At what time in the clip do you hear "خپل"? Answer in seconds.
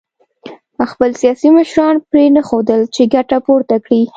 0.91-1.09